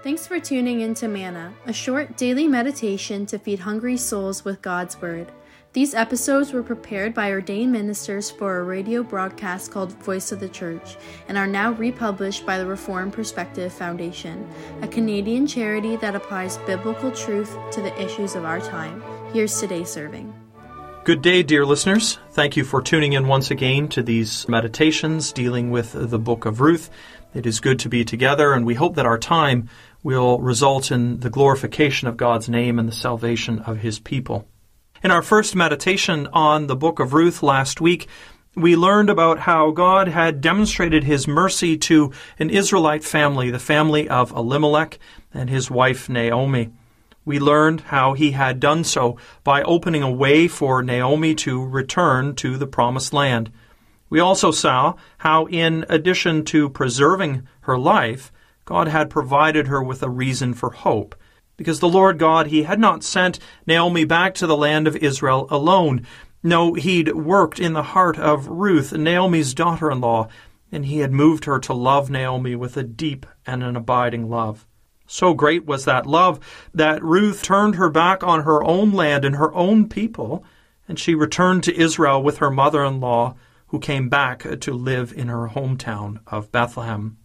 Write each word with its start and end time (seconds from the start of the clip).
Thanks 0.00 0.28
for 0.28 0.38
tuning 0.38 0.82
in 0.82 0.94
to 0.94 1.08
Manna, 1.08 1.52
a 1.66 1.72
short 1.72 2.16
daily 2.16 2.46
meditation 2.46 3.26
to 3.26 3.38
feed 3.38 3.58
hungry 3.58 3.96
souls 3.96 4.44
with 4.44 4.62
God's 4.62 5.00
Word. 5.00 5.32
These 5.72 5.92
episodes 5.92 6.52
were 6.52 6.62
prepared 6.62 7.14
by 7.14 7.32
ordained 7.32 7.72
ministers 7.72 8.30
for 8.30 8.58
a 8.58 8.62
radio 8.62 9.02
broadcast 9.02 9.72
called 9.72 9.92
Voice 10.04 10.30
of 10.30 10.38
the 10.38 10.48
Church 10.48 10.96
and 11.26 11.36
are 11.36 11.48
now 11.48 11.72
republished 11.72 12.46
by 12.46 12.58
the 12.58 12.66
Reformed 12.66 13.12
Perspective 13.12 13.72
Foundation, 13.72 14.48
a 14.82 14.88
Canadian 14.88 15.48
charity 15.48 15.96
that 15.96 16.14
applies 16.14 16.58
biblical 16.58 17.10
truth 17.10 17.56
to 17.72 17.82
the 17.82 18.00
issues 18.00 18.36
of 18.36 18.44
our 18.44 18.60
time. 18.60 19.02
Here's 19.32 19.58
today's 19.58 19.90
serving. 19.90 20.32
Good 21.08 21.22
day, 21.22 21.42
dear 21.42 21.64
listeners. 21.64 22.18
Thank 22.32 22.54
you 22.54 22.64
for 22.64 22.82
tuning 22.82 23.14
in 23.14 23.26
once 23.26 23.50
again 23.50 23.88
to 23.88 24.02
these 24.02 24.46
meditations 24.46 25.32
dealing 25.32 25.70
with 25.70 25.92
the 25.92 26.18
book 26.18 26.44
of 26.44 26.60
Ruth. 26.60 26.90
It 27.34 27.46
is 27.46 27.60
good 27.60 27.78
to 27.80 27.88
be 27.88 28.04
together, 28.04 28.52
and 28.52 28.64
we 28.64 28.74
hope 28.74 28.94
that 28.96 29.06
our 29.06 29.18
time 29.18 29.68
will 30.02 30.40
result 30.40 30.90
in 30.90 31.20
the 31.20 31.30
glorification 31.30 32.08
of 32.08 32.16
God's 32.16 32.48
name 32.48 32.78
and 32.78 32.88
the 32.88 32.92
salvation 32.92 33.58
of 33.60 33.78
his 33.78 33.98
people. 33.98 34.46
In 35.02 35.10
our 35.10 35.22
first 35.22 35.54
meditation 35.54 36.26
on 36.32 36.66
the 36.66 36.76
book 36.76 36.98
of 36.98 37.12
Ruth 37.12 37.42
last 37.42 37.80
week, 37.80 38.08
we 38.54 38.74
learned 38.76 39.10
about 39.10 39.40
how 39.40 39.70
God 39.70 40.08
had 40.08 40.40
demonstrated 40.40 41.04
his 41.04 41.28
mercy 41.28 41.76
to 41.78 42.12
an 42.38 42.50
Israelite 42.50 43.04
family, 43.04 43.50
the 43.50 43.58
family 43.58 44.08
of 44.08 44.32
Elimelech 44.32 44.98
and 45.32 45.50
his 45.50 45.70
wife 45.70 46.08
Naomi. 46.08 46.70
We 47.24 47.38
learned 47.38 47.82
how 47.82 48.14
he 48.14 48.30
had 48.30 48.58
done 48.58 48.84
so 48.84 49.18
by 49.44 49.62
opening 49.62 50.02
a 50.02 50.10
way 50.10 50.48
for 50.48 50.82
Naomi 50.82 51.34
to 51.36 51.64
return 51.64 52.34
to 52.36 52.56
the 52.56 52.66
promised 52.66 53.12
land. 53.12 53.52
We 54.10 54.20
also 54.20 54.50
saw 54.50 54.94
how, 55.18 55.46
in 55.46 55.84
addition 55.88 56.44
to 56.46 56.70
preserving 56.70 57.46
her 57.62 57.78
life, 57.78 58.32
God 58.64 58.88
had 58.88 59.10
provided 59.10 59.66
her 59.66 59.82
with 59.82 60.02
a 60.02 60.10
reason 60.10 60.54
for 60.54 60.70
hope 60.70 61.14
because 61.58 61.80
the 61.80 61.88
Lord 61.88 62.18
God, 62.18 62.46
He 62.46 62.62
had 62.62 62.80
not 62.80 63.04
sent 63.04 63.38
Naomi 63.66 64.06
back 64.06 64.32
to 64.36 64.46
the 64.46 64.56
land 64.56 64.86
of 64.86 64.96
Israel 64.96 65.46
alone. 65.50 66.06
No, 66.42 66.72
He'd 66.72 67.12
worked 67.14 67.60
in 67.60 67.74
the 67.74 67.82
heart 67.82 68.16
of 68.16 68.48
Ruth, 68.48 68.94
Naomi's 68.94 69.52
daughter 69.52 69.90
in 69.90 70.00
law, 70.00 70.28
and 70.72 70.86
He 70.86 71.00
had 71.00 71.12
moved 71.12 71.44
her 71.44 71.58
to 71.58 71.74
love 71.74 72.08
Naomi 72.08 72.54
with 72.54 72.76
a 72.78 72.84
deep 72.84 73.26
and 73.44 73.62
an 73.62 73.76
abiding 73.76 74.30
love. 74.30 74.66
So 75.06 75.34
great 75.34 75.66
was 75.66 75.84
that 75.84 76.06
love 76.06 76.38
that 76.72 77.02
Ruth 77.02 77.42
turned 77.42 77.74
her 77.74 77.90
back 77.90 78.22
on 78.22 78.44
her 78.44 78.62
own 78.62 78.92
land 78.92 79.24
and 79.24 79.36
her 79.36 79.52
own 79.54 79.88
people, 79.88 80.44
and 80.86 80.98
she 80.98 81.14
returned 81.14 81.64
to 81.64 81.76
Israel 81.76 82.22
with 82.22 82.38
her 82.38 82.50
mother 82.50 82.84
in 82.84 83.00
law, 83.00 83.34
who 83.68 83.78
came 83.78 84.08
back 84.08 84.60
to 84.60 84.72
live 84.72 85.12
in 85.12 85.28
her 85.28 85.48
hometown 85.48 86.20
of 86.26 86.52
Bethlehem. 86.52 87.18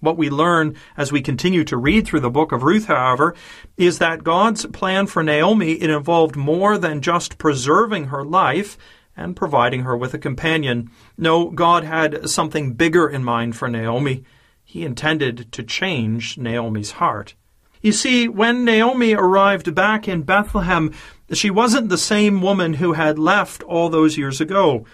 What 0.00 0.16
we 0.16 0.30
learn 0.30 0.74
as 0.96 1.12
we 1.12 1.22
continue 1.22 1.62
to 1.64 1.76
read 1.76 2.06
through 2.06 2.20
the 2.20 2.30
book 2.30 2.50
of 2.50 2.64
Ruth, 2.64 2.86
however, 2.86 3.36
is 3.76 3.98
that 3.98 4.24
God's 4.24 4.66
plan 4.66 5.06
for 5.06 5.22
Naomi 5.22 5.74
it 5.74 5.90
involved 5.90 6.34
more 6.34 6.76
than 6.76 7.00
just 7.00 7.38
preserving 7.38 8.06
her 8.06 8.24
life 8.24 8.76
and 9.16 9.36
providing 9.36 9.82
her 9.82 9.96
with 9.96 10.12
a 10.12 10.18
companion. 10.18 10.90
No, 11.16 11.50
God 11.50 11.84
had 11.84 12.28
something 12.28 12.74
bigger 12.74 13.08
in 13.08 13.22
mind 13.22 13.56
for 13.56 13.68
Naomi. 13.68 14.24
He 14.64 14.84
intended 14.84 15.52
to 15.52 15.62
change 15.62 16.36
Naomi's 16.36 16.92
heart. 16.92 17.34
You 17.82 17.92
see, 17.92 18.28
when 18.28 18.64
Naomi 18.64 19.12
arrived 19.12 19.74
back 19.74 20.08
in 20.08 20.22
Bethlehem, 20.22 20.92
she 21.32 21.50
wasn't 21.50 21.88
the 21.88 21.98
same 21.98 22.40
woman 22.40 22.74
who 22.74 22.92
had 22.92 23.18
left 23.18 23.62
all 23.64 23.88
those 23.88 24.16
years 24.16 24.40
ago. 24.40 24.86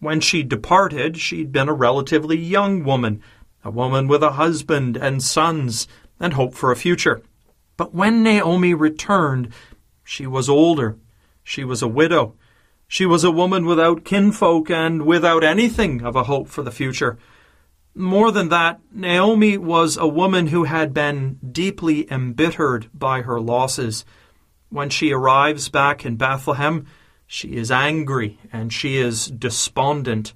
When 0.00 0.20
she 0.20 0.42
departed, 0.42 1.16
she'd 1.18 1.52
been 1.52 1.68
a 1.68 1.74
relatively 1.74 2.36
young 2.36 2.84
woman, 2.84 3.22
a 3.64 3.70
woman 3.70 4.08
with 4.08 4.22
a 4.22 4.32
husband 4.32 4.96
and 4.96 5.22
sons 5.22 5.88
and 6.20 6.34
hope 6.34 6.54
for 6.54 6.70
a 6.70 6.76
future. 6.76 7.22
But 7.76 7.94
when 7.94 8.22
Naomi 8.22 8.74
returned, 8.74 9.48
she 10.04 10.26
was 10.26 10.48
older. 10.48 10.96
She 11.42 11.64
was 11.64 11.82
a 11.82 11.88
widow. 11.88 12.34
She 12.86 13.06
was 13.06 13.24
a 13.24 13.30
woman 13.30 13.64
without 13.64 14.04
kinfolk 14.04 14.70
and 14.70 15.02
without 15.02 15.42
anything 15.42 16.02
of 16.02 16.14
a 16.14 16.24
hope 16.24 16.48
for 16.48 16.62
the 16.62 16.70
future. 16.70 17.18
More 17.94 18.30
than 18.30 18.48
that, 18.48 18.80
Naomi 18.92 19.56
was 19.56 19.96
a 19.96 20.06
woman 20.06 20.48
who 20.48 20.64
had 20.64 20.92
been 20.92 21.38
deeply 21.52 22.10
embittered 22.10 22.90
by 22.92 23.22
her 23.22 23.40
losses. 23.40 24.04
When 24.68 24.90
she 24.90 25.12
arrives 25.12 25.68
back 25.68 26.04
in 26.04 26.16
Bethlehem, 26.16 26.86
she 27.26 27.56
is 27.56 27.70
angry 27.70 28.38
and 28.52 28.72
she 28.72 28.96
is 28.96 29.26
despondent 29.26 30.32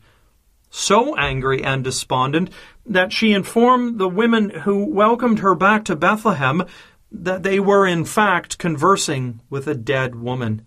so 0.70 1.16
angry 1.16 1.62
and 1.62 1.84
despondent 1.84 2.50
that 2.84 3.12
she 3.12 3.32
informed 3.32 3.98
the 3.98 4.08
women 4.08 4.50
who 4.50 4.84
welcomed 4.84 5.40
her 5.40 5.54
back 5.54 5.84
to 5.84 5.96
Bethlehem 5.96 6.64
that 7.10 7.42
they 7.42 7.58
were 7.58 7.86
in 7.86 8.04
fact 8.04 8.58
conversing 8.58 9.40
with 9.48 9.66
a 9.66 9.74
dead 9.74 10.14
woman. 10.14 10.62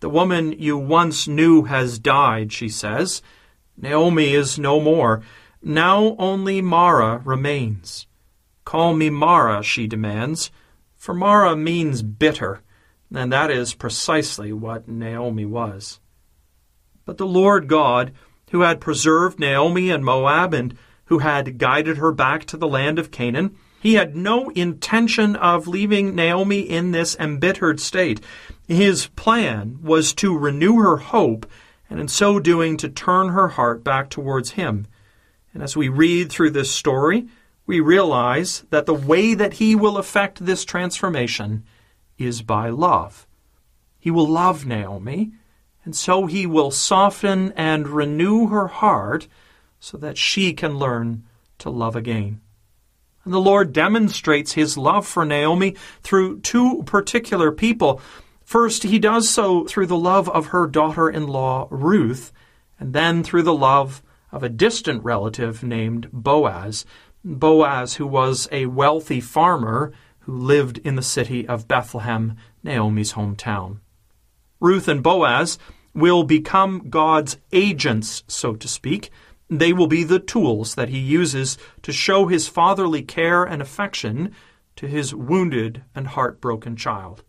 The 0.00 0.08
woman 0.08 0.52
you 0.52 0.76
once 0.76 1.26
knew 1.26 1.64
has 1.64 1.98
died, 1.98 2.52
she 2.52 2.68
says. 2.68 3.22
Naomi 3.76 4.34
is 4.34 4.58
no 4.58 4.80
more. 4.80 5.22
Now 5.62 6.14
only 6.18 6.60
Mara 6.60 7.18
remains. 7.24 8.06
Call 8.64 8.94
me 8.94 9.10
Mara, 9.10 9.62
she 9.62 9.86
demands, 9.86 10.50
for 10.96 11.14
Mara 11.14 11.56
means 11.56 12.02
bitter, 12.02 12.62
and 13.14 13.32
that 13.32 13.50
is 13.50 13.74
precisely 13.74 14.52
what 14.52 14.88
Naomi 14.88 15.44
was. 15.44 16.00
But 17.04 17.18
the 17.18 17.26
Lord 17.26 17.68
God, 17.68 18.12
who 18.50 18.62
had 18.62 18.80
preserved 18.80 19.38
Naomi 19.38 19.90
and 19.90 20.04
Moab 20.04 20.54
and 20.54 20.76
who 21.06 21.18
had 21.18 21.58
guided 21.58 21.98
her 21.98 22.12
back 22.12 22.44
to 22.46 22.56
the 22.56 22.68
land 22.68 22.98
of 22.98 23.10
Canaan. 23.10 23.56
He 23.80 23.94
had 23.94 24.16
no 24.16 24.50
intention 24.50 25.36
of 25.36 25.68
leaving 25.68 26.14
Naomi 26.14 26.60
in 26.60 26.90
this 26.90 27.16
embittered 27.16 27.80
state. 27.80 28.20
His 28.66 29.06
plan 29.08 29.78
was 29.82 30.12
to 30.14 30.36
renew 30.36 30.76
her 30.76 30.96
hope 30.96 31.46
and 31.88 32.00
in 32.00 32.08
so 32.08 32.40
doing 32.40 32.76
to 32.78 32.88
turn 32.88 33.28
her 33.28 33.48
heart 33.48 33.84
back 33.84 34.10
towards 34.10 34.52
him. 34.52 34.86
And 35.54 35.62
as 35.62 35.76
we 35.76 35.88
read 35.88 36.30
through 36.30 36.50
this 36.50 36.72
story, 36.72 37.28
we 37.66 37.78
realize 37.80 38.64
that 38.70 38.86
the 38.86 38.94
way 38.94 39.34
that 39.34 39.54
he 39.54 39.74
will 39.76 39.98
effect 39.98 40.44
this 40.44 40.64
transformation 40.64 41.64
is 42.18 42.42
by 42.42 42.68
love. 42.68 43.26
He 43.98 44.10
will 44.10 44.28
love 44.28 44.66
Naomi 44.66 45.32
and 45.86 45.94
so 45.94 46.26
he 46.26 46.46
will 46.46 46.72
soften 46.72 47.52
and 47.52 47.88
renew 47.88 48.48
her 48.48 48.66
heart 48.66 49.28
so 49.78 49.96
that 49.96 50.18
she 50.18 50.52
can 50.52 50.76
learn 50.76 51.24
to 51.58 51.70
love 51.70 51.94
again. 51.94 52.40
And 53.24 53.32
the 53.32 53.40
Lord 53.40 53.72
demonstrates 53.72 54.52
his 54.52 54.76
love 54.76 55.06
for 55.06 55.24
Naomi 55.24 55.76
through 56.02 56.40
two 56.40 56.82
particular 56.86 57.52
people. 57.52 58.00
First, 58.44 58.82
he 58.82 58.98
does 58.98 59.28
so 59.28 59.64
through 59.64 59.86
the 59.86 59.96
love 59.96 60.28
of 60.28 60.46
her 60.46 60.66
daughter 60.66 61.08
in 61.08 61.28
law, 61.28 61.68
Ruth, 61.70 62.32
and 62.80 62.92
then 62.92 63.22
through 63.22 63.44
the 63.44 63.54
love 63.54 64.02
of 64.32 64.42
a 64.42 64.48
distant 64.48 65.04
relative 65.04 65.62
named 65.62 66.08
Boaz. 66.12 66.84
Boaz, 67.24 67.94
who 67.94 68.08
was 68.08 68.48
a 68.50 68.66
wealthy 68.66 69.20
farmer 69.20 69.92
who 70.26 70.36
lived 70.36 70.78
in 70.78 70.96
the 70.96 71.02
city 71.02 71.46
of 71.46 71.68
Bethlehem, 71.68 72.36
Naomi's 72.62 73.12
hometown. 73.12 73.78
Ruth 74.60 74.88
and 74.88 75.02
Boaz 75.02 75.56
will 75.94 76.24
become 76.24 76.90
God's 76.90 77.38
agents, 77.52 78.24
so 78.26 78.54
to 78.56 78.66
speak. 78.68 79.10
They 79.48 79.72
will 79.72 79.86
be 79.86 80.02
the 80.02 80.18
tools 80.18 80.74
that 80.74 80.88
he 80.88 80.98
uses 80.98 81.56
to 81.82 81.92
show 81.92 82.26
his 82.26 82.48
fatherly 82.48 83.02
care 83.02 83.44
and 83.44 83.62
affection 83.62 84.32
to 84.74 84.88
his 84.88 85.14
wounded 85.14 85.84
and 85.94 86.08
heartbroken 86.08 86.76
child. 86.76 87.22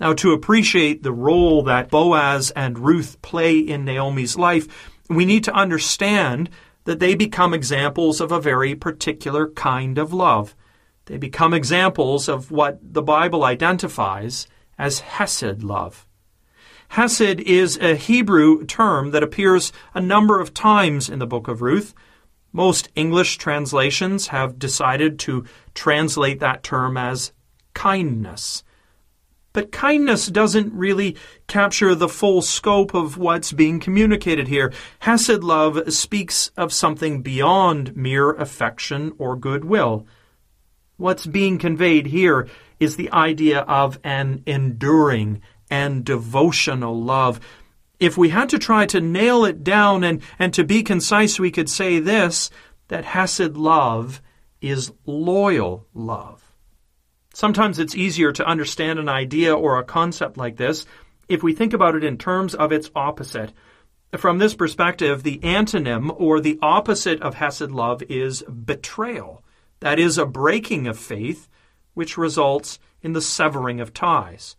Now, 0.00 0.14
to 0.14 0.32
appreciate 0.32 1.02
the 1.02 1.12
role 1.12 1.62
that 1.64 1.90
Boaz 1.90 2.50
and 2.52 2.78
Ruth 2.78 3.20
play 3.20 3.58
in 3.58 3.84
Naomi's 3.84 4.38
life, 4.38 4.66
we 5.10 5.26
need 5.26 5.44
to 5.44 5.54
understand 5.54 6.48
that 6.84 6.98
they 6.98 7.14
become 7.14 7.52
examples 7.52 8.22
of 8.22 8.32
a 8.32 8.40
very 8.40 8.74
particular 8.74 9.50
kind 9.50 9.98
of 9.98 10.14
love. 10.14 10.56
They 11.10 11.16
become 11.16 11.52
examples 11.52 12.28
of 12.28 12.52
what 12.52 12.78
the 12.80 13.02
Bible 13.02 13.42
identifies 13.42 14.46
as 14.78 15.00
Hesed 15.00 15.64
love. 15.64 16.06
Hesed 16.90 17.40
is 17.40 17.76
a 17.78 17.96
Hebrew 17.96 18.64
term 18.64 19.10
that 19.10 19.24
appears 19.24 19.72
a 19.92 20.00
number 20.00 20.38
of 20.38 20.54
times 20.54 21.08
in 21.08 21.18
the 21.18 21.26
book 21.26 21.48
of 21.48 21.62
Ruth. 21.62 21.94
Most 22.52 22.90
English 22.94 23.38
translations 23.38 24.28
have 24.28 24.56
decided 24.56 25.18
to 25.20 25.44
translate 25.74 26.38
that 26.38 26.62
term 26.62 26.96
as 26.96 27.32
kindness. 27.74 28.62
But 29.52 29.72
kindness 29.72 30.28
doesn't 30.28 30.72
really 30.72 31.16
capture 31.48 31.96
the 31.96 32.08
full 32.08 32.40
scope 32.40 32.94
of 32.94 33.18
what's 33.18 33.50
being 33.50 33.80
communicated 33.80 34.46
here. 34.46 34.72
Hesed 35.00 35.42
love 35.42 35.92
speaks 35.92 36.52
of 36.56 36.72
something 36.72 37.20
beyond 37.20 37.96
mere 37.96 38.30
affection 38.30 39.12
or 39.18 39.34
goodwill. 39.34 40.06
What's 41.00 41.24
being 41.24 41.56
conveyed 41.56 42.08
here 42.08 42.46
is 42.78 42.96
the 42.96 43.10
idea 43.10 43.60
of 43.60 43.98
an 44.04 44.42
enduring 44.44 45.40
and 45.70 46.04
devotional 46.04 47.02
love. 47.02 47.40
If 47.98 48.18
we 48.18 48.28
had 48.28 48.50
to 48.50 48.58
try 48.58 48.84
to 48.84 49.00
nail 49.00 49.46
it 49.46 49.64
down 49.64 50.04
and, 50.04 50.20
and 50.38 50.52
to 50.52 50.62
be 50.62 50.82
concise, 50.82 51.40
we 51.40 51.50
could 51.50 51.70
say 51.70 52.00
this 52.00 52.50
that 52.88 53.06
Hesed 53.06 53.56
love 53.56 54.20
is 54.60 54.92
loyal 55.06 55.86
love. 55.94 56.52
Sometimes 57.32 57.78
it's 57.78 57.94
easier 57.94 58.30
to 58.32 58.46
understand 58.46 58.98
an 58.98 59.08
idea 59.08 59.56
or 59.56 59.78
a 59.78 59.84
concept 59.84 60.36
like 60.36 60.58
this 60.58 60.84
if 61.30 61.42
we 61.42 61.54
think 61.54 61.72
about 61.72 61.94
it 61.94 62.04
in 62.04 62.18
terms 62.18 62.54
of 62.54 62.72
its 62.72 62.90
opposite. 62.94 63.54
From 64.18 64.36
this 64.36 64.54
perspective, 64.54 65.22
the 65.22 65.38
antonym 65.38 66.14
or 66.20 66.40
the 66.40 66.58
opposite 66.60 67.22
of 67.22 67.36
Hesed 67.36 67.70
love 67.70 68.02
is 68.02 68.42
betrayal. 68.42 69.42
That 69.80 69.98
is 69.98 70.18
a 70.18 70.26
breaking 70.26 70.86
of 70.86 70.98
faith, 70.98 71.48
which 71.94 72.18
results 72.18 72.78
in 73.02 73.12
the 73.12 73.22
severing 73.22 73.80
of 73.80 73.94
ties. 73.94 74.56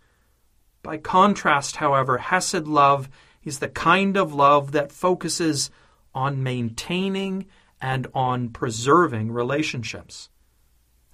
By 0.84 0.98
contrast, 0.98 1.78
however, 1.78 2.18
Hesed 2.18 2.68
love 2.68 3.08
is 3.44 3.60
the 3.60 3.70
kind 3.70 4.18
of 4.18 4.34
love 4.34 4.72
that 4.72 4.92
focuses 4.92 5.70
on 6.14 6.44
maintaining 6.44 7.46
and 7.80 8.08
on 8.14 8.50
preserving 8.50 9.32
relationships. 9.32 10.30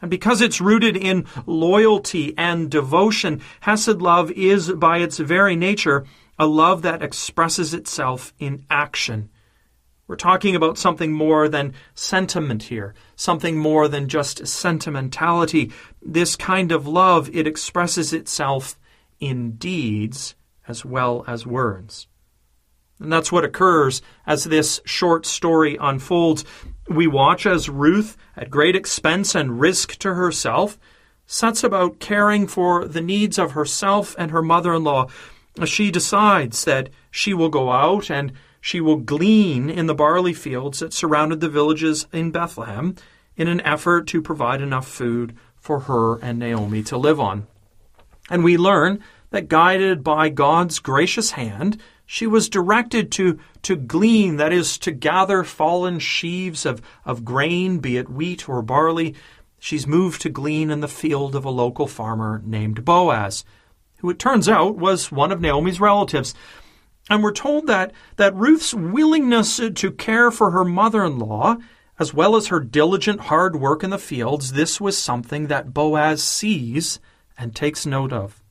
And 0.02 0.12
because 0.12 0.42
it's 0.42 0.62
rooted 0.62 0.96
in 0.96 1.26
loyalty 1.46 2.34
and 2.38 2.70
devotion, 2.70 3.42
Hesed 3.62 4.02
love 4.02 4.32
is, 4.32 4.72
by 4.72 5.00
its 5.00 5.18
very 5.18 5.56
nature, 5.56 6.06
a 6.38 6.46
love 6.46 6.82
that 6.84 7.02
expresses 7.02 7.74
itself 7.74 8.34
in 8.40 8.66
action. 8.70 9.30
We're 10.08 10.16
talking 10.16 10.56
about 10.56 10.78
something 10.78 11.12
more 11.12 11.50
than 11.50 11.74
sentiment 11.94 12.64
here, 12.64 12.94
something 13.18 13.58
more 13.58 13.90
than 13.90 14.08
just 14.08 14.48
sentimentality. 14.48 15.72
This 16.02 16.38
kind 16.38 16.72
of 16.72 16.88
love, 16.88 17.30
it 17.36 17.46
expresses 17.46 18.14
itself 18.14 18.80
in 19.20 19.52
deeds 19.58 20.36
as 20.66 20.86
well 20.86 21.26
as 21.28 21.46
words. 21.46 22.08
And 23.00 23.12
that's 23.12 23.32
what 23.32 23.44
occurs 23.44 24.02
as 24.26 24.46
this 24.46 24.82
short 24.86 25.26
story 25.26 25.78
unfolds. 25.80 26.46
We 26.88 27.06
watch 27.06 27.46
as 27.46 27.70
Ruth, 27.70 28.18
at 28.36 28.50
great 28.50 28.76
expense 28.76 29.36
and 29.36 29.60
risk 29.60 29.98
to 30.00 30.14
herself, 30.14 30.80
sets 31.26 31.64
about 31.64 32.00
caring 32.00 32.48
for 32.48 32.88
the 32.88 33.02
needs 33.02 33.38
of 33.38 33.52
herself 33.52 34.16
and 34.18 34.32
her 34.32 34.42
mother 34.42 34.74
in 34.74 34.86
law. 34.86 35.08
She 35.66 35.92
decides 35.92 36.64
that 36.66 36.90
she 37.12 37.34
will 37.34 37.50
go 37.50 37.72
out 37.72 38.10
and 38.10 38.32
she 38.62 38.82
will 38.82 38.98
glean 38.98 39.70
in 39.70 39.88
the 39.88 39.96
barley 39.96 40.34
fields 40.34 40.80
that 40.80 40.94
surrounded 40.94 41.40
the 41.40 41.50
villages 41.50 42.08
in 42.12 42.32
Bethlehem 42.32 42.96
in 43.36 43.48
an 43.48 43.62
effort 43.62 44.08
to 44.08 44.22
provide 44.22 44.62
enough 44.62 44.88
food 44.88 45.36
for 45.60 45.82
her 45.82 46.18
and 46.20 46.40
Naomi 46.40 46.84
to 46.84 46.98
live 46.98 47.20
on. 47.20 47.48
And 48.30 48.44
we 48.44 48.58
learn 48.58 49.04
that 49.30 49.48
guided 49.48 50.04
by 50.04 50.30
God's 50.30 50.80
gracious 50.80 51.32
hand, 51.32 51.80
she 52.06 52.26
was 52.26 52.48
directed 52.48 53.12
to, 53.14 53.38
to 53.64 53.76
glean, 53.76 54.38
that 54.38 54.54
is, 54.54 54.78
to 54.80 54.92
gather 54.92 55.44
fallen 55.44 56.00
sheaves 56.00 56.66
of, 56.66 56.82
of 57.04 57.26
grain, 57.26 57.80
be 57.80 57.98
it 57.98 58.10
wheat 58.10 58.48
or 58.48 58.62
barley. 58.62 59.14
She's 59.60 59.86
moved 59.86 60.22
to 60.22 60.30
glean 60.30 60.72
in 60.72 60.80
the 60.80 60.88
field 60.88 61.36
of 61.36 61.44
a 61.44 61.50
local 61.50 61.86
farmer 61.86 62.42
named 62.46 62.86
Boaz, 62.86 63.44
who 63.98 64.10
it 64.10 64.20
turns 64.20 64.48
out 64.48 64.78
was 64.78 65.12
one 65.12 65.34
of 65.34 65.42
Naomi's 65.42 65.82
relatives. 65.82 66.34
And 67.10 67.24
we're 67.24 67.32
told 67.32 67.68
that, 67.68 67.94
that 68.18 68.36
Ruth's 68.36 68.74
willingness 68.74 69.62
to 69.74 69.92
care 69.92 70.30
for 70.32 70.52
her 70.52 70.66
mother 70.66 71.06
in 71.06 71.20
law, 71.20 71.58
as 72.00 72.14
well 72.14 72.36
as 72.36 72.48
her 72.48 72.60
diligent 72.60 73.22
hard 73.22 73.56
work 73.56 73.84
in 73.84 73.90
the 73.90 73.98
fields, 73.98 74.54
this 74.54 74.80
was 74.82 74.98
something 74.98 75.48
that 75.48 75.74
Boaz 75.74 76.22
sees 76.22 77.00
and 77.38 77.56
takes 77.56 77.86
note 77.86 78.12
of. 78.12 78.42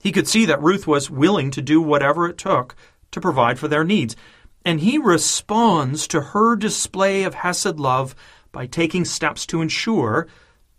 He 0.00 0.12
could 0.12 0.28
see 0.28 0.44
that 0.46 0.62
Ruth 0.62 0.86
was 0.86 1.10
willing 1.10 1.50
to 1.52 1.62
do 1.62 1.80
whatever 1.80 2.28
it 2.28 2.38
took 2.38 2.74
to 3.12 3.20
provide 3.20 3.58
for 3.58 3.68
their 3.68 3.84
needs. 3.84 4.16
And 4.64 4.80
he 4.80 4.98
responds 4.98 6.06
to 6.08 6.20
her 6.20 6.56
display 6.56 7.22
of 7.22 7.34
Hesed 7.34 7.78
love 7.78 8.14
by 8.52 8.66
taking 8.66 9.04
steps 9.04 9.46
to 9.46 9.62
ensure 9.62 10.26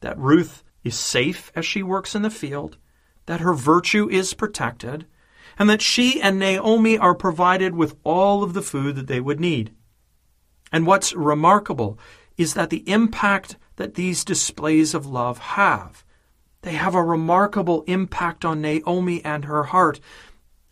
that 0.01 0.17
Ruth 0.17 0.63
is 0.83 0.97
safe 0.97 1.51
as 1.55 1.65
she 1.65 1.83
works 1.83 2.15
in 2.15 2.21
the 2.21 2.29
field, 2.29 2.77
that 3.25 3.39
her 3.39 3.53
virtue 3.53 4.09
is 4.09 4.33
protected, 4.33 5.05
and 5.59 5.69
that 5.69 5.81
she 5.81 6.21
and 6.21 6.39
Naomi 6.39 6.97
are 6.97 7.15
provided 7.15 7.75
with 7.75 7.95
all 8.03 8.43
of 8.43 8.53
the 8.53 8.61
food 8.61 8.95
that 8.95 9.07
they 9.07 9.19
would 9.19 9.39
need. 9.39 9.71
And 10.71 10.85
what's 10.85 11.13
remarkable 11.13 11.97
is 12.37 12.53
that 12.53 12.69
the 12.69 12.87
impact 12.89 13.57
that 13.77 13.95
these 13.95 14.25
displays 14.25 14.93
of 14.93 15.05
love 15.05 15.37
have 15.39 16.03
they 16.67 16.73
have 16.73 16.95
a 16.95 17.03
remarkable 17.03 17.83
impact 17.83 18.43
on 18.43 18.61
Naomi 18.61 19.23
and 19.23 19.45
her 19.45 19.63
heart. 19.63 20.01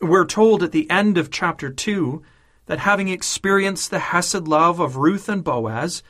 We're 0.01 0.25
told 0.25 0.61
at 0.61 0.71
the 0.71 0.89
end 0.89 1.17
of 1.17 1.31
chapter 1.31 1.69
2 1.69 2.21
that 2.65 2.79
having 2.79 3.07
experienced 3.07 3.91
the 3.91 3.99
Hesed 3.99 4.47
love 4.47 4.79
of 4.79 4.97
Ruth 4.97 5.29
and 5.29 5.43
Boaz, 5.43 6.03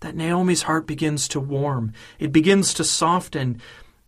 that 0.00 0.16
Naomi's 0.16 0.62
heart 0.62 0.86
begins 0.86 1.28
to 1.28 1.38
warm. 1.38 1.92
It 2.18 2.32
begins 2.32 2.74
to 2.74 2.84
soften. 2.84 3.60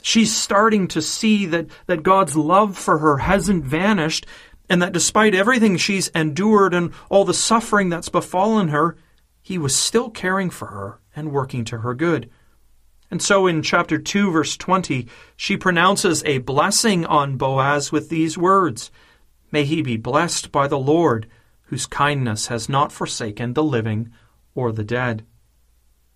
She's 0.07 0.37
starting 0.37 0.87
to 0.89 1.01
see 1.01 1.47
that, 1.47 1.69
that 1.87 2.03
God's 2.03 2.37
love 2.37 2.77
for 2.77 2.99
her 2.99 3.17
hasn't 3.17 3.65
vanished, 3.65 4.27
and 4.69 4.83
that 4.83 4.93
despite 4.93 5.35
everything 5.35 5.79
she's 5.79 6.09
endured 6.09 6.75
and 6.75 6.93
all 7.09 7.25
the 7.25 7.33
suffering 7.33 7.89
that's 7.89 8.11
befallen 8.11 8.69
her, 8.69 8.99
He 9.41 9.57
was 9.57 9.75
still 9.75 10.11
caring 10.11 10.51
for 10.51 10.67
her 10.67 11.01
and 11.17 11.33
working 11.33 11.65
to 11.65 11.79
her 11.79 11.95
good. 11.95 12.29
And 13.11 13.23
so 13.23 13.47
in 13.47 13.63
chapter 13.63 13.97
2, 13.97 14.31
verse 14.31 14.59
20, 14.59 15.09
she 15.37 15.57
pronounces 15.57 16.23
a 16.25 16.37
blessing 16.37 17.07
on 17.07 17.39
Boaz 17.39 17.91
with 17.91 18.11
these 18.11 18.37
words 18.37 18.91
May 19.51 19.65
he 19.65 19.81
be 19.81 19.97
blessed 19.97 20.53
by 20.53 20.69
the 20.69 20.79
Lord, 20.79 21.29
whose 21.69 21.87
kindness 21.87 22.49
has 22.49 22.69
not 22.69 22.93
forsaken 22.93 23.55
the 23.55 23.65
living 23.65 24.13
or 24.55 24.71
the 24.71 24.85
dead. 24.85 25.25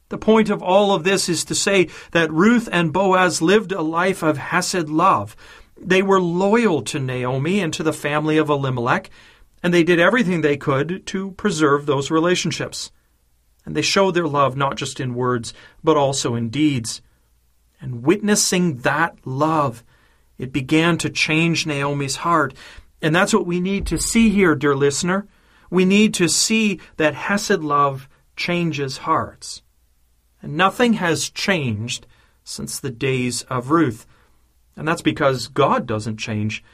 The 0.08 0.18
point 0.18 0.50
of 0.50 0.62
all 0.62 0.92
of 0.92 1.04
this 1.04 1.28
is 1.28 1.44
to 1.44 1.54
say 1.54 1.88
that 2.12 2.32
Ruth 2.32 2.68
and 2.72 2.92
Boaz 2.92 3.42
lived 3.42 3.72
a 3.72 3.82
life 3.82 4.22
of 4.22 4.38
Hesed 4.38 4.88
love. 4.88 5.36
They 5.80 6.02
were 6.02 6.20
loyal 6.20 6.82
to 6.82 6.98
Naomi 6.98 7.60
and 7.60 7.72
to 7.74 7.82
the 7.82 7.92
family 7.92 8.38
of 8.38 8.48
Elimelech, 8.48 9.10
and 9.62 9.72
they 9.72 9.84
did 9.84 10.00
everything 10.00 10.40
they 10.40 10.56
could 10.56 11.06
to 11.06 11.32
preserve 11.32 11.86
those 11.86 12.10
relationships 12.10 12.90
and 13.68 13.76
they 13.76 13.82
showed 13.82 14.12
their 14.12 14.26
love 14.26 14.56
not 14.56 14.78
just 14.78 14.98
in 14.98 15.14
words, 15.14 15.52
but 15.84 15.94
also 15.94 16.34
in 16.34 16.48
deeds. 16.48 17.02
And 17.82 18.02
witnessing 18.02 18.76
that 18.78 19.18
love, 19.26 19.84
it 20.38 20.54
began 20.54 20.96
to 20.96 21.10
change 21.10 21.66
Naomi's 21.66 22.16
heart. 22.16 22.54
And 23.02 23.14
that's 23.14 23.34
what 23.34 23.44
we 23.44 23.60
need 23.60 23.86
to 23.88 23.98
see 23.98 24.30
here, 24.30 24.54
dear 24.54 24.74
listener. 24.74 25.28
We 25.68 25.84
need 25.84 26.14
to 26.14 26.30
see 26.30 26.80
that 26.96 27.14
Hesed 27.14 27.62
love 27.62 28.08
changes 28.36 28.96
hearts. 28.96 29.60
Nothing 30.42 30.94
has 30.94 31.30
changed 31.30 32.06
since 32.44 32.78
the 32.78 32.90
days 32.90 33.42
of 33.44 33.70
Ruth. 33.70 34.06
And 34.76 34.86
that's 34.86 35.02
because 35.02 35.48
God 35.48 35.86
doesn't 35.86 36.18
change. 36.18 36.64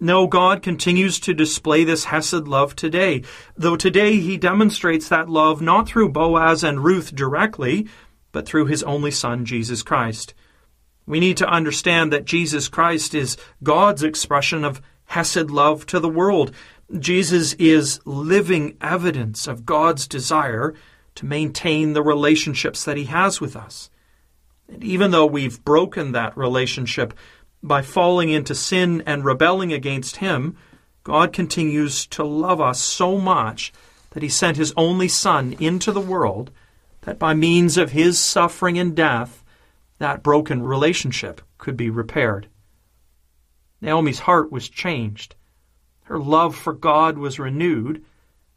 No, 0.00 0.26
God 0.26 0.60
continues 0.60 1.20
to 1.20 1.32
display 1.32 1.84
this 1.84 2.04
Hesed 2.06 2.48
love 2.48 2.74
today, 2.74 3.22
though 3.56 3.76
today 3.76 4.18
he 4.18 4.36
demonstrates 4.36 5.08
that 5.08 5.30
love 5.30 5.62
not 5.62 5.88
through 5.88 6.10
Boaz 6.10 6.64
and 6.64 6.84
Ruth 6.84 7.14
directly, 7.14 7.86
but 8.32 8.44
through 8.46 8.66
his 8.66 8.82
only 8.82 9.12
Son, 9.12 9.44
Jesus 9.44 9.82
Christ. 9.82 10.34
We 11.06 11.20
need 11.20 11.36
to 11.36 11.48
understand 11.48 12.12
that 12.12 12.24
Jesus 12.24 12.68
Christ 12.68 13.14
is 13.14 13.36
God's 13.62 14.02
expression 14.02 14.64
of 14.64 14.82
Hesed 15.06 15.50
love 15.50 15.86
to 15.86 16.00
the 16.00 16.08
world. 16.08 16.50
Jesus 16.98 17.52
is 17.54 18.00
living 18.04 18.76
evidence 18.80 19.46
of 19.46 19.64
God's 19.64 20.08
desire 20.08 20.74
to 21.16 21.26
maintain 21.26 21.92
the 21.92 22.02
relationships 22.02 22.84
that 22.84 22.96
he 22.96 23.04
has 23.04 23.40
with 23.40 23.56
us. 23.56 23.90
And 24.68 24.82
even 24.82 25.10
though 25.10 25.26
we've 25.26 25.64
broken 25.64 26.12
that 26.12 26.36
relationship, 26.36 27.14
by 27.64 27.80
falling 27.80 28.28
into 28.28 28.54
sin 28.54 29.02
and 29.06 29.24
rebelling 29.24 29.72
against 29.72 30.16
Him, 30.16 30.56
God 31.02 31.32
continues 31.32 32.06
to 32.08 32.22
love 32.22 32.60
us 32.60 32.78
so 32.78 33.16
much 33.18 33.72
that 34.10 34.22
He 34.22 34.28
sent 34.28 34.58
His 34.58 34.74
only 34.76 35.08
Son 35.08 35.54
into 35.58 35.90
the 35.90 36.00
world 36.00 36.50
that 37.02 37.18
by 37.18 37.32
means 37.32 37.78
of 37.78 37.92
His 37.92 38.22
suffering 38.22 38.78
and 38.78 38.94
death, 38.94 39.42
that 39.98 40.22
broken 40.22 40.62
relationship 40.62 41.40
could 41.56 41.76
be 41.76 41.88
repaired. 41.88 42.48
Naomi's 43.80 44.20
heart 44.20 44.52
was 44.52 44.68
changed. 44.68 45.34
Her 46.04 46.18
love 46.18 46.54
for 46.54 46.74
God 46.74 47.16
was 47.16 47.38
renewed, 47.38 48.04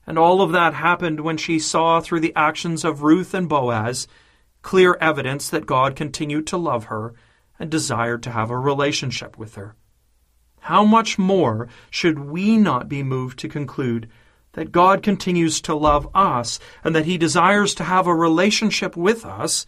and 0.07 0.17
all 0.17 0.41
of 0.41 0.53
that 0.53 0.73
happened 0.73 1.19
when 1.19 1.35
she 1.35 1.59
saw 1.59 1.99
through 1.99 2.21
the 2.21 2.35
actions 2.35 2.85
of 2.85 3.03
Ruth 3.03 3.33
and 3.33 3.49
Boaz 3.49 4.07
clear 4.61 4.97
evidence 4.99 5.49
that 5.49 5.65
God 5.65 5.95
continued 5.95 6.47
to 6.47 6.57
love 6.57 6.85
her 6.85 7.13
and 7.59 7.69
desired 7.69 8.23
to 8.23 8.31
have 8.31 8.49
a 8.49 8.57
relationship 8.57 9.37
with 9.37 9.55
her. 9.55 9.75
How 10.61 10.83
much 10.83 11.17
more 11.17 11.67
should 11.89 12.19
we 12.19 12.57
not 12.57 12.89
be 12.89 13.03
moved 13.03 13.39
to 13.39 13.49
conclude 13.49 14.09
that 14.53 14.71
God 14.71 15.03
continues 15.03 15.61
to 15.61 15.75
love 15.75 16.09
us 16.15 16.59
and 16.83 16.95
that 16.95 17.05
He 17.05 17.17
desires 17.17 17.75
to 17.75 17.83
have 17.83 18.07
a 18.07 18.15
relationship 18.15 18.97
with 18.97 19.25
us 19.25 19.65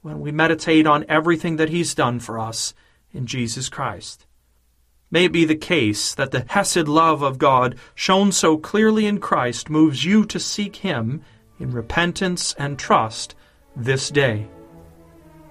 when 0.00 0.20
we 0.20 0.30
meditate 0.30 0.86
on 0.86 1.04
everything 1.08 1.56
that 1.56 1.70
He's 1.70 1.94
done 1.94 2.20
for 2.20 2.38
us 2.38 2.72
in 3.12 3.26
Jesus 3.26 3.68
Christ? 3.68 4.27
May 5.10 5.24
it 5.24 5.32
be 5.32 5.44
the 5.44 5.56
case 5.56 6.14
that 6.14 6.30
the 6.30 6.44
Hesed 6.48 6.88
love 6.88 7.22
of 7.22 7.38
God, 7.38 7.76
shown 7.94 8.32
so 8.32 8.58
clearly 8.58 9.06
in 9.06 9.18
Christ, 9.18 9.70
moves 9.70 10.04
you 10.04 10.24
to 10.26 10.38
seek 10.38 10.76
Him 10.76 11.22
in 11.58 11.72
repentance 11.72 12.54
and 12.58 12.78
trust 12.78 13.34
this 13.74 14.10
day. 14.10 14.46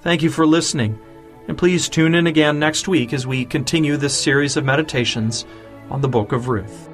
Thank 0.02 0.22
you 0.22 0.30
for 0.30 0.46
listening 0.46 1.00
And 1.48 1.58
please 1.58 1.88
tune 1.88 2.14
in 2.14 2.28
again 2.28 2.60
next 2.60 2.88
week 2.88 3.14
as 3.14 3.26
we 3.26 3.46
continue 3.46 3.96
this 3.96 4.18
series 4.18 4.58
of 4.58 4.66
meditations 4.66 5.46
on 5.90 6.02
the 6.02 6.10
book 6.10 6.34
of 6.34 6.50
Ruth. 6.50 6.87